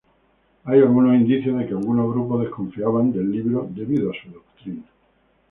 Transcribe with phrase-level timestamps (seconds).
[0.63, 4.83] Hay algunos indicios de que algunos grupos desconfiaban del libro debido a su doctrina.